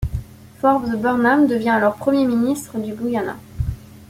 [0.57, 3.37] Forbes Burnham devient alors Premier Ministre du Guyana.